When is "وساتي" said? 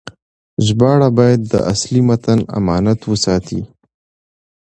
3.11-3.61